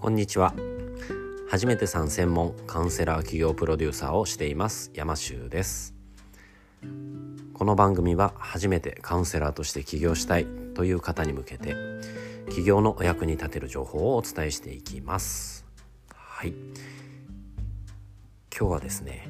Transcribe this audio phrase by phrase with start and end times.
[0.00, 0.54] こんにちは。
[1.50, 5.92] 初めてさん専門カウンセラー企業プロデューサーをしています山修です。
[7.52, 11.74] この番組は初めてカウンセラーとして起業したいという方に向けて
[12.48, 15.66] 起業のお役に立てる情報をお伝えしていきます。
[16.14, 16.54] はい。
[18.56, 19.28] 今日はですね、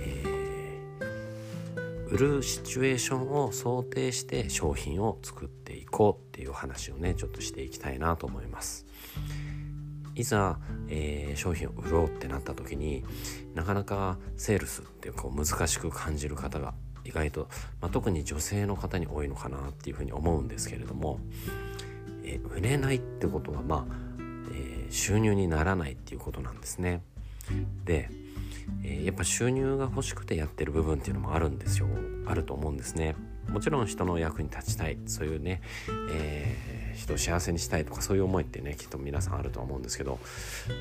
[0.00, 8.84] えー、売るシチュエーションを想定して商品を作っていこうっていう話をねちょっとしていきたいなと思います。
[10.16, 13.04] いざ、えー、商品を売ろうってなった時に
[13.54, 17.48] なかなかセールスってこう難しく感じる方が意外と、
[17.80, 21.20] まあ、特に女性の方に多いのかなっていうふうに思うんですけれども、
[22.24, 23.94] えー、売れないってことはまあ、
[24.52, 27.02] えー、収入にならないっていうことなんですね。
[27.84, 28.10] で、
[28.82, 31.86] えやっぱ収入が欲しくてやってる部分っていうのもあるんですよ
[32.26, 33.14] あると思うんですね。
[33.48, 34.98] もちろん人の役に立ちたい。
[35.06, 35.62] そういうね、
[36.10, 40.18] えー、人を幸せにしたいとかそういう思いってねきっと皆さんあると思うんですけど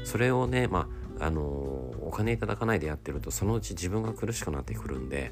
[0.04, 5.32] それをねまああの、お金いただかないでやってるとそのうち自分が苦しくなってくるんで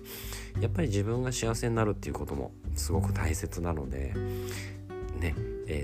[0.62, 4.14] やっぱり自分が幸せになるっていうこともすごく大切なので、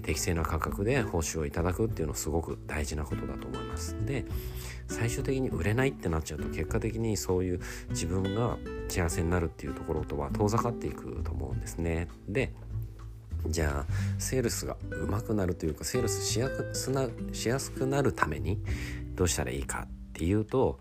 [0.09, 3.95] 適正な価格で報酬をいただくっていうのはすごく大事なことだと思います。
[4.07, 4.25] で
[4.87, 8.57] 最終的に売れないってなっちゃうと結果的にそういう自分が
[8.87, 12.07] 幸せになるっていうところとは遠ざかっていくと思うんですね。
[12.27, 12.51] で
[13.45, 18.59] じゃあセールスが上手くなるというかセールスしやすなしやすくなるために
[19.13, 20.79] どうしたらいいかっていうと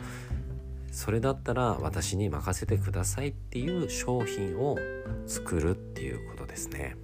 [0.91, 4.79] それだったら私に任せてくださいっていう商品を
[5.27, 6.97] 作るっていうことですね。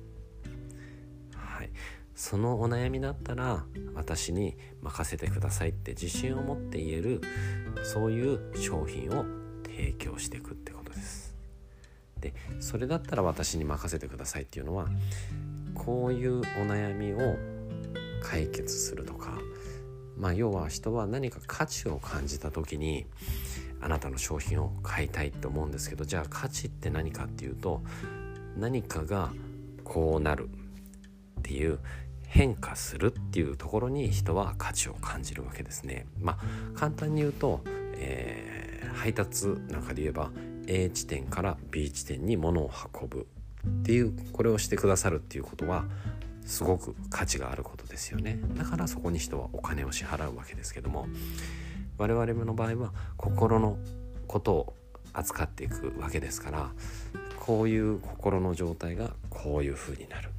[2.15, 7.21] そのお悩みだったら私に任せてくださいって自信を持って言える
[7.83, 9.25] そういう商品を
[9.65, 11.35] 提供していくってことです。
[12.21, 14.89] でそれだったら私に任せてくださいっていうのは
[15.75, 17.37] こういうお悩みを
[18.23, 19.39] 解決するとか
[20.17, 23.07] まあ要は人は何か価値を感じた時に
[23.81, 27.83] あなたの商品を買いたいって思うんですけどじゃあ価値って何かっていうと
[28.57, 29.31] 何かが
[29.83, 30.49] こうなる
[31.41, 31.81] っていう
[32.35, 36.05] 変化するっていうところに人は価値を感じるわけですね。
[36.21, 36.39] まあ
[36.77, 37.61] 簡単に言うと、
[37.97, 40.33] えー、配達なんかで言えば
[40.67, 43.29] A 地点から B 地点に物を運ぶ
[43.65, 45.85] っていうこれをしてくださるっていうことは
[46.45, 48.41] すごく価値があることですよね。
[48.57, 51.07] だからそこに人はお金を支払うわけですけども
[51.99, 53.79] 我々の場合は心の
[54.27, 54.75] ことを
[55.13, 56.73] 扱っていくわけですから
[57.39, 60.31] こういう心の状態がこういう風になる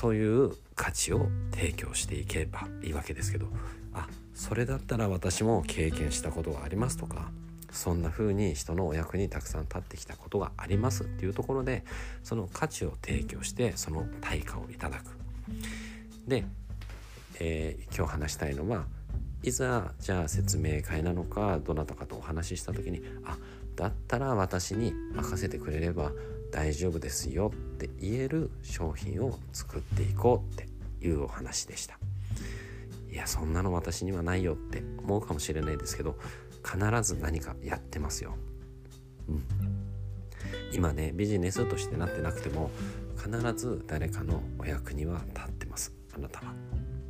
[0.00, 3.48] そういう価値を提供していけばいいわけですけど
[3.92, 7.30] あそれだったら私も経験したことがありますとか
[7.70, 11.84] そんな風に人のお役にたくさん立ってきたことがありますっていうところで
[12.22, 15.18] その価値を提供してその対価をいただく。
[16.26, 16.46] で、
[17.38, 18.86] えー、今日話したいのは
[19.42, 23.36] いざじゃあ説明会なのかどなたかとお話しした時にあ
[23.80, 26.12] だったら私に任せてくれれば
[26.52, 30.68] 大丈夫ですよって言える商品を作っていこうって
[31.02, 31.98] いうお話でした。
[33.10, 36.16] いやそんなの私にはないよって思うかもしれないですけど
[36.62, 38.36] 必ず何かやってますよ、
[39.28, 39.42] うん、
[40.72, 42.70] 今ねビジネスとしてなってなくても
[43.16, 45.94] 必ず誰かのお役には立ってます。
[46.14, 46.54] あなたは。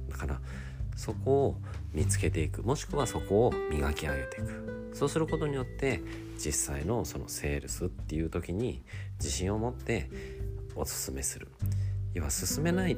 [0.08, 0.40] だから
[0.96, 1.56] そこを
[1.92, 2.62] 見つけていく。
[2.62, 4.90] もしくはそこを磨き上げていく。
[4.94, 6.00] そうすることによって
[6.36, 8.82] 実際のそのセールスっていう時に
[9.18, 10.10] 自信を持って
[10.74, 11.48] おすすめする。
[12.14, 12.96] 要は進めない。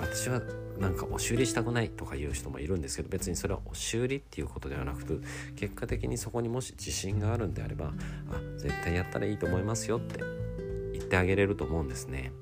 [0.00, 0.40] 私は
[0.80, 5.14] なんか押し売りしたくないとか言う人もいるんですけど別にそれは押し売りっていうことではなくて
[5.54, 7.92] 結果的にそこにもし自信があるんであればあ
[8.56, 10.20] 絶対やったらいいと思いますよって
[10.94, 12.32] 言ってあげれると思うんですね。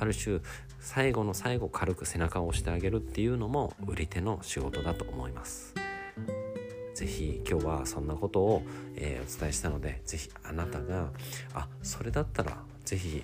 [0.00, 0.40] ある種
[0.78, 5.74] 最後の最後軽く背中を押してあげるっていうのも売り手の仕事だと思います。
[6.94, 8.62] ぜひ今日はそんなことを、
[8.96, 11.10] えー、お伝えしたのでぜひあなたが
[11.54, 13.22] あそれだったらぜひ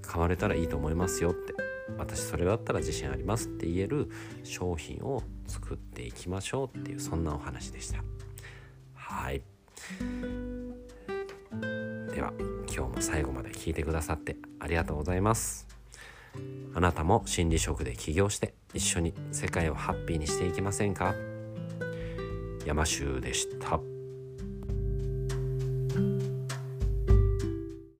[0.00, 1.54] 買われたらいいと思いますよって。
[1.98, 4.08] 私それだったら自信ありますって言える
[4.44, 8.02] 商品を作っていきましょうっていうそんなお話でした。
[8.94, 9.42] はい。
[12.14, 12.32] では
[12.72, 15.79] 今日も最後まで聞いてくださってありがとうございます。
[16.74, 21.14] あなたも心理職で起業して一緒に世界をハッピーにしていきませんか？
[22.64, 23.80] 山州でした。